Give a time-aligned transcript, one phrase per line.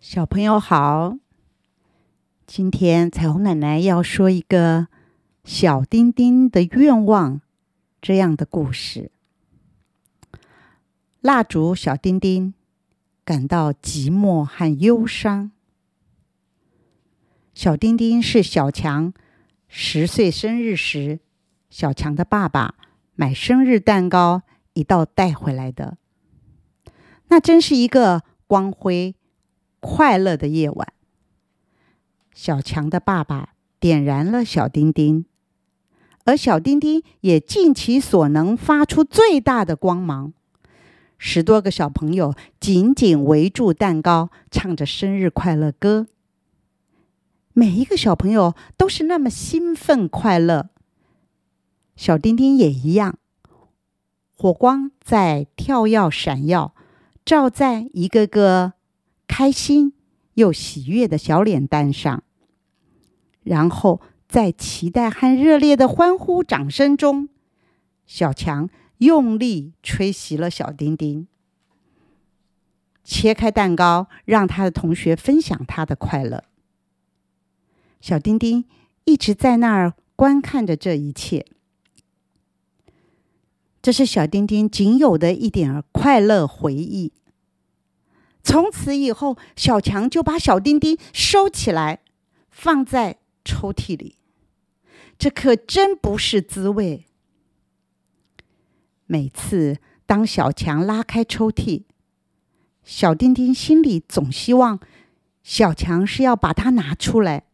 [0.00, 1.16] 小朋友好，
[2.46, 4.86] 今天彩虹奶奶要说一个
[5.42, 7.40] 小丁丁的愿望
[8.00, 9.10] 这样的故事。
[11.20, 12.54] 蜡烛小丁丁
[13.24, 15.50] 感到寂寞和忧伤。
[17.52, 19.12] 小丁丁是小强
[19.66, 21.18] 十岁生日时，
[21.70, 22.76] 小强的爸爸
[23.16, 24.42] 买生日蛋糕
[24.74, 25.98] 一道带回来的。
[27.26, 29.16] 那真是一个光辉。
[29.80, 30.92] 快乐的夜晚，
[32.32, 35.24] 小强的爸爸点燃了小丁丁，
[36.24, 40.32] 而小丁丁也尽其所能发出最大的光芒。
[41.16, 46.06] 十多个小朋友紧紧围住蛋糕，唱着生日快乐歌。
[47.52, 50.70] 每一个小朋友都是那么兴奋快乐，
[51.96, 53.18] 小丁丁也一样。
[54.36, 56.72] 火光在跳跃闪耀，
[57.24, 58.74] 照在一个个。
[59.28, 59.92] 开心
[60.34, 62.24] 又喜悦的小脸蛋上，
[63.44, 67.28] 然后在期待和热烈的欢呼掌声中，
[68.04, 71.28] 小强用力吹熄了小丁丁，
[73.04, 76.42] 切开蛋糕，让他的同学分享他的快乐。
[78.00, 78.64] 小丁丁
[79.04, 81.46] 一直在那儿观看着这一切，
[83.80, 87.12] 这是小丁丁仅有的一点快乐回忆。
[88.48, 92.00] 从此以后，小强就把小丁丁收起来，
[92.48, 94.16] 放在抽屉里。
[95.18, 97.04] 这可真不是滋味。
[99.04, 99.76] 每次
[100.06, 101.82] 当小强拉开抽屉，
[102.82, 104.80] 小丁丁心里总希望
[105.42, 107.44] 小强是要把它拿出来。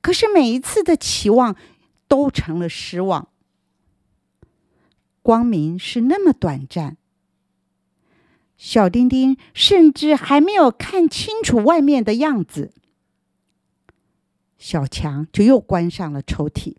[0.00, 1.56] 可是每一次的期望
[2.06, 3.26] 都成了失望。
[5.22, 6.98] 光明是那么短暂。
[8.62, 12.74] 小丁丁甚至还没有看清楚外面的样子，
[14.58, 16.76] 小强就又关上了抽屉。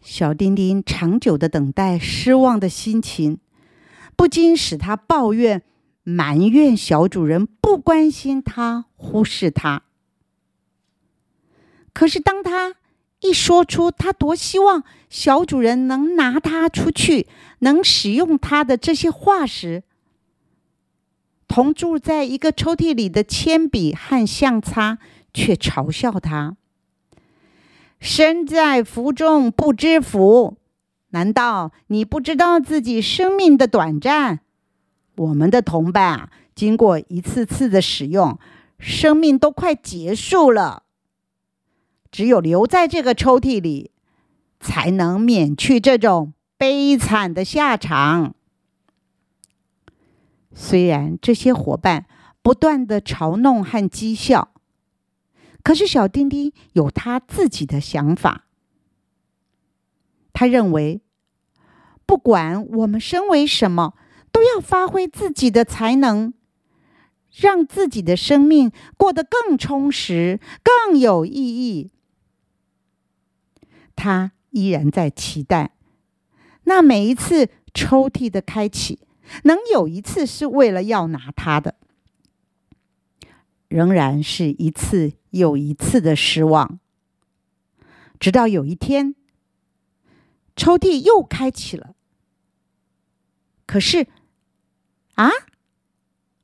[0.00, 3.38] 小丁丁长久的等待、失望的心情，
[4.16, 5.62] 不禁使他抱怨、
[6.04, 9.82] 埋怨小主人不关心他、忽视他。
[11.92, 12.76] 可是，当他
[13.20, 17.26] 一说出他多希望小主人能拿它出去，
[17.60, 19.82] 能使用它的这些话时，
[21.46, 24.98] 同住在一个抽屉里的铅笔和相擦
[25.34, 26.56] 却嘲笑他
[28.00, 30.56] ：“身在福中不知福，
[31.10, 34.40] 难道你不知道自己生命的短暂？
[35.16, 38.38] 我们的同伴啊，经过一次次的使用，
[38.78, 40.84] 生命都快结束了。”
[42.10, 43.92] 只有留在这个抽屉里，
[44.58, 48.34] 才能免去这种悲惨的下场。
[50.52, 52.06] 虽然这些伙伴
[52.42, 54.52] 不断的嘲弄和讥笑，
[55.62, 58.46] 可是小丁丁有他自己的想法。
[60.32, 61.00] 他认为，
[62.06, 63.94] 不管我们身为什么，
[64.32, 66.34] 都要发挥自己的才能，
[67.30, 71.92] 让自己的生命过得更充实、更有意义。
[74.00, 75.72] 他依然在期待，
[76.64, 78.98] 那每一次抽屉的开启，
[79.42, 81.74] 能有一次是为了要拿它的，
[83.68, 86.80] 仍然是一次又一次的失望。
[88.18, 89.14] 直到有一天，
[90.56, 91.94] 抽屉又开启了，
[93.66, 94.06] 可是，
[95.16, 95.28] 啊，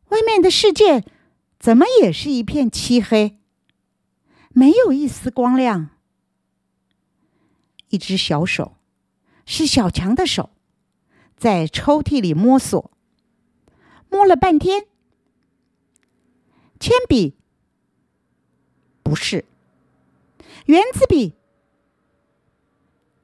[0.08, 1.02] 外面的世界
[1.58, 3.38] 怎么也是一片漆黑，
[4.50, 5.95] 没有一丝光亮。
[7.88, 8.76] 一只小手，
[9.44, 10.50] 是小强的手，
[11.36, 12.90] 在抽屉里摸索，
[14.10, 14.86] 摸了半天，
[16.80, 17.34] 铅笔
[19.02, 19.44] 不是，
[20.66, 21.34] 圆珠笔，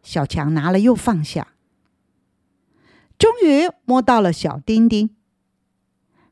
[0.03, 1.55] 小强拿了又放下，
[3.19, 5.15] 终于摸到了小丁丁，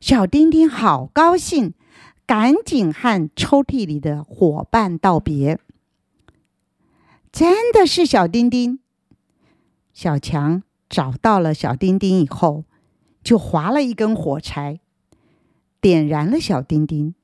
[0.00, 1.75] 小丁丁好高兴，
[2.26, 5.58] 赶紧和抽屉里的伙伴道别。
[7.32, 8.80] 真的是小丁丁。
[9.92, 12.64] 小强找到了小丁丁以后，
[13.22, 14.80] 就划了一根火柴，
[15.80, 17.14] 点燃了小丁丁。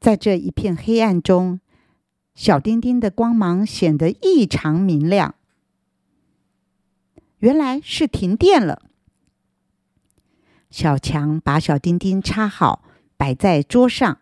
[0.00, 1.60] 在这一片黑暗中，
[2.34, 5.34] 小丁丁的光芒显得异常明亮。
[7.38, 8.82] 原来是停电了。
[10.70, 12.82] 小强把小丁丁插好，
[13.16, 14.18] 摆在桌上，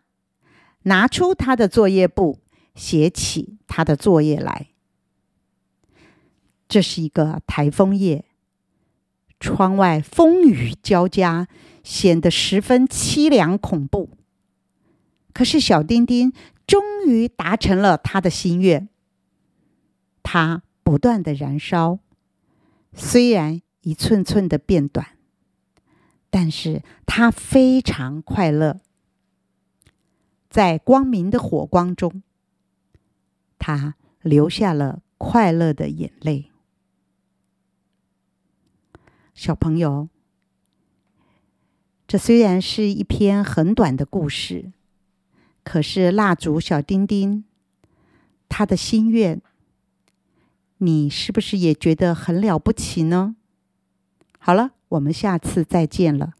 [0.83, 2.42] 拿出他的作业簿。
[2.75, 4.69] 写起他的作业来。
[6.69, 8.25] 这是一个台风夜，
[9.39, 11.49] 窗外风雨交加，
[11.83, 14.11] 显得十分凄凉恐怖。
[15.35, 16.33] 可是小丁丁
[16.67, 18.89] 终于达成了他的心愿，
[20.23, 21.99] 它不断的燃烧，
[22.95, 25.19] 虽然一寸寸的变短，
[26.31, 28.81] 但是它非常快乐。
[30.49, 32.23] 在光明的火光中，
[33.63, 36.51] 他流下了快乐的眼泪。
[39.35, 40.09] 小朋友，
[42.09, 44.73] 这虽然是一篇很短的故事，
[45.63, 47.45] 可是蜡烛小丁丁
[48.49, 49.41] 他的心愿，
[50.79, 53.37] 你是不是也觉得很了不起呢？
[54.41, 56.35] 好了，我们下次再见了。